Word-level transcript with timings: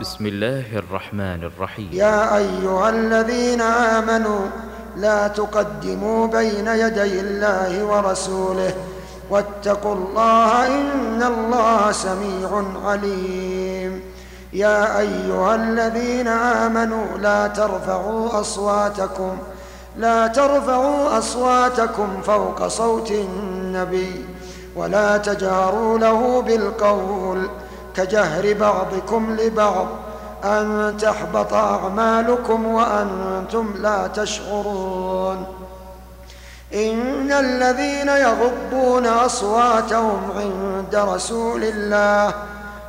بسم 0.00 0.26
الله 0.26 0.78
الرحمن 0.78 1.44
الرحيم. 1.44 1.88
يا 1.92 2.36
أيها 2.36 2.88
الذين 2.90 3.60
آمنوا 3.60 4.40
لا 4.96 5.28
تقدموا 5.28 6.26
بين 6.26 6.68
يدي 6.68 7.20
الله 7.20 7.84
ورسوله 7.84 8.74
واتقوا 9.30 9.94
الله 9.94 10.66
إن 10.66 11.22
الله 11.22 11.92
سميع 11.92 12.62
عليم. 12.84 14.02
يا 14.52 14.98
أيها 14.98 15.54
الذين 15.54 16.28
آمنوا 16.28 17.18
لا 17.18 17.46
ترفعوا 17.46 18.40
أصواتكم 18.40 19.38
لا 19.96 20.26
ترفعوا 20.26 21.18
أصواتكم 21.18 22.20
فوق 22.22 22.66
صوت 22.66 23.10
النبي 23.10 24.24
ولا 24.76 25.16
تجهروا 25.16 25.98
له 25.98 26.42
بالقول 26.42 27.35
كجهر 27.96 28.54
بعضكم 28.54 29.36
لبعض 29.40 29.86
أن 30.44 30.96
تحبط 31.00 31.52
أعمالكم 31.52 32.66
وأنتم 32.66 33.74
لا 33.78 34.06
تشعرون. 34.06 35.46
إن 36.74 37.32
الذين 37.32 38.08
يغضون 38.08 39.06
أصواتهم 39.06 40.20
عند 40.36 40.96
رسول 40.96 41.64
الله 41.64 42.34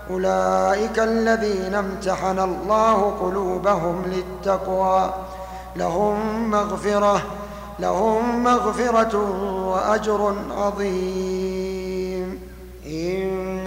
أولئك 0.09 0.99
الذين 0.99 1.75
امتحن 1.75 2.39
الله 2.39 3.17
قلوبهم 3.21 4.03
للتقوى. 4.05 5.13
لهم 5.75 6.49
مغفرة 6.51 7.21
لهم 7.79 8.43
مغفرة 8.43 9.15
وأجر 9.67 10.35
عظيم. 10.57 11.46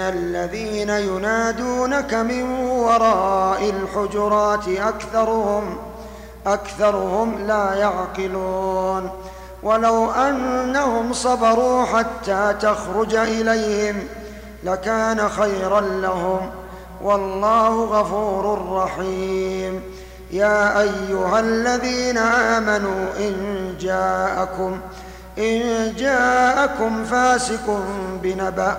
إن 0.00 0.08
الذين 0.08 0.88
ينادونك 0.88 2.14
من 2.14 2.42
وراء 2.60 3.70
الحجرات 3.70 4.68
أكثرهم 4.68 5.76
أكثرهم 6.46 7.46
لا 7.46 7.74
يعقلون 7.74 9.10
ولو 9.62 10.10
أنهم 10.10 11.12
صبروا 11.12 11.84
حتى 11.84 12.54
تخرج 12.60 13.14
إليهم 13.14 13.96
لكان 14.64 15.28
خيرا 15.28 15.80
لهم 15.80 16.50
والله 17.02 17.84
غفور 17.84 18.72
رحيم 18.72 19.82
يا 20.30 20.80
أيها 20.80 21.40
الذين 21.40 22.18
آمنوا 22.18 23.06
إن 23.18 23.34
جاءكم 23.80 24.80
إن 25.38 25.92
جاءكم 25.96 27.04
فاسق 27.04 27.80
بنبأ 28.22 28.78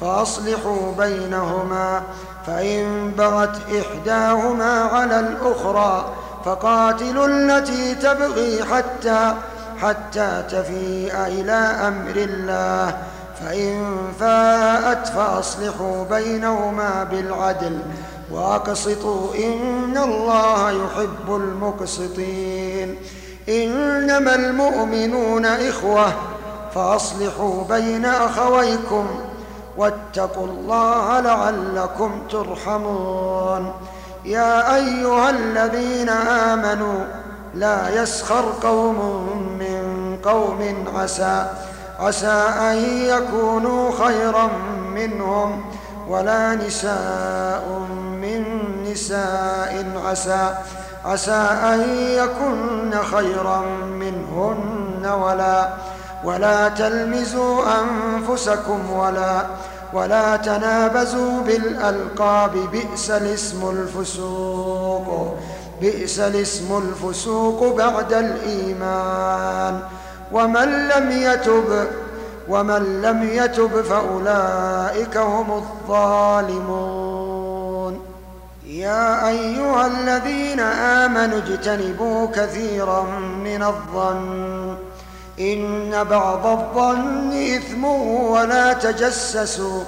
فأصلحوا 0.00 0.92
بينهما 0.98 2.02
فإن 2.46 3.12
بغت 3.18 3.56
إحداهما 3.80 4.82
على 4.82 5.20
الأخرى 5.20 6.12
فقاتلوا 6.44 7.26
التي 7.26 7.94
تبغي 7.94 8.64
حتى 8.64 9.34
حتى 9.82 10.44
تفيء 10.50 11.12
إلى 11.26 11.52
أمر 11.88 12.16
الله 12.16 12.98
فإن 13.40 13.96
فاءت 14.20 15.08
فأصلحوا 15.08 16.04
بينهما 16.04 17.04
بالعدل 17.04 17.78
وأقسطوا 18.30 19.34
إن 19.34 19.96
الله 19.96 20.70
يحب 20.70 21.36
المقسطين 21.36 22.96
إنما 23.48 24.34
المؤمنون 24.34 25.46
إخوة 25.46 26.12
فأصلحوا 26.74 27.64
بين 27.64 28.04
أخويكم 28.04 29.06
واتقوا 29.76 30.46
الله 30.46 31.20
لعلكم 31.20 32.10
ترحمون. 32.30 33.72
يا 34.24 34.74
أيها 34.76 35.30
الذين 35.30 36.08
آمنوا 36.08 37.04
لا 37.54 38.02
يسخر 38.02 38.44
قوم 38.62 38.98
من 39.58 40.18
قوم 40.24 40.84
عسى 40.96 41.46
عسى 42.00 42.44
أن 42.60 42.76
يكونوا 43.04 43.90
خيرا 44.04 44.48
منهم 44.94 45.64
ولا 46.08 46.54
نساء 46.54 47.64
من 48.22 48.44
نساء 48.90 49.86
عسى 50.06 50.54
عسى 51.04 51.46
أن 51.62 51.80
يكن 51.98 53.02
خيرا 53.02 53.60
منهن 53.86 55.06
ولا 55.06 55.68
ولا 56.24 56.68
تلمزوا 56.68 57.62
أنفسكم 57.80 58.92
ولا 58.92 59.46
ولا 59.92 60.36
تنابزوا 60.36 61.40
بالألقاب. 61.40 62.52
بئس 62.72 63.10
الاسم 63.10 63.70
الفسوق. 63.70 65.34
بئس 65.80 66.20
الاسم 66.20 66.82
الفسوق 66.82 67.76
بعد 67.76 68.12
الإيمان. 68.12 69.80
ومن 70.32 70.88
لم 70.88 71.10
يتب 71.10 71.86
ومن 72.48 73.02
لم 73.02 73.22
يتب 73.32 73.80
فأولئك 73.80 75.16
هم 75.16 75.50
الظالمون. 75.86 77.16
يا 78.66 79.28
أيها 79.28 79.86
الذين 79.86 80.60
آمنوا 80.60 81.38
اجتنبوا 81.38 82.26
كثيرا 82.26 83.02
من 83.44 83.62
الظن. 83.62 84.76
إن 85.40 86.04
بعض 86.04 86.46
الظن 86.46 87.32
إثم 87.56 87.84
ولا 88.30 88.72
تجسسوا 88.72 89.82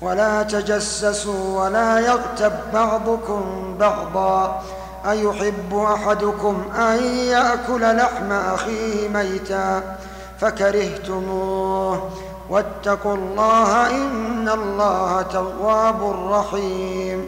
ولا 0.00 0.42
تجسسوا 0.42 1.64
ولا 1.64 1.98
يغتب 2.00 2.52
بعضكم 2.74 3.74
بعضا 3.80 4.62
أيحب 5.10 5.74
أحدكم 5.74 6.62
أن 6.78 7.04
يأكل 7.04 7.96
لحم 7.96 8.32
أخيه 8.32 9.08
ميتا 9.08 9.96
فكرهتموه 10.40 12.10
واتقوا 12.50 13.14
الله 13.14 13.90
إن 13.90 14.48
الله 14.48 15.22
تواب 15.22 16.30
رحيم 16.30 17.26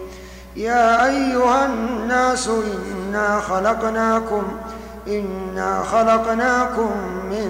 يا 0.56 1.06
أيها 1.06 1.66
الناس 1.66 2.49
إنا 2.49 3.41
خلقناكم 3.41 4.43
إنا 5.09 5.82
خلقناكم 5.93 6.91
من 7.31 7.50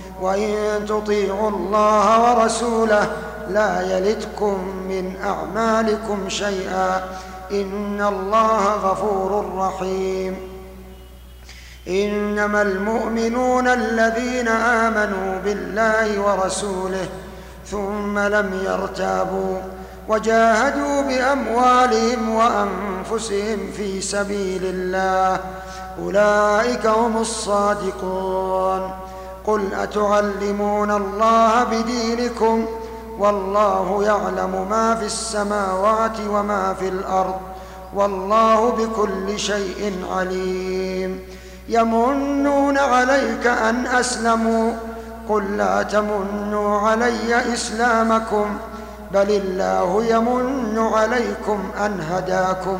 وإن 0.21 0.85
تطيعوا 0.85 1.49
الله 1.49 2.37
ورسوله 2.37 3.11
لا 3.49 3.97
يلتكم 3.97 4.57
من 4.89 5.15
أعمالكم 5.23 6.29
شيئا 6.29 7.03
إن 7.51 8.01
الله 8.01 8.75
غفور 8.75 9.45
رحيم. 9.57 10.37
إنما 11.87 12.61
المؤمنون 12.61 13.67
الذين 13.67 14.47
آمنوا 14.47 15.39
بالله 15.45 16.21
ورسوله 16.21 17.05
ثم 17.65 18.19
لم 18.19 18.61
يرتابوا 18.65 19.57
وجاهدوا 20.09 21.01
بأموالهم 21.01 22.29
وأنفسهم 22.29 23.71
في 23.77 24.01
سبيل 24.01 24.61
الله 24.63 25.39
أولئك 25.99 26.85
هم 26.85 27.17
الصادقون. 27.17 29.00
قل 29.47 29.73
اتعلمون 29.73 30.91
الله 30.91 31.63
بدينكم 31.63 32.65
والله 33.19 34.03
يعلم 34.03 34.67
ما 34.69 34.95
في 34.95 35.05
السماوات 35.05 36.17
وما 36.29 36.73
في 36.73 36.87
الأرض 36.87 37.35
والله 37.95 38.69
بكل 38.69 39.39
شيء 39.39 39.93
عليم 40.11 41.19
يمنون 41.69 42.77
عليك 42.77 43.47
ان 43.47 43.85
اسلموا 43.87 44.73
قل 45.29 45.57
لا 45.57 45.83
تمنوا 45.83 46.79
علي 46.79 47.53
اسلامكم 47.53 48.57
بل 49.11 49.29
الله 49.31 50.03
يمن 50.05 50.77
عليكم 50.93 51.59
ان 51.85 52.01
هداكم 52.11 52.79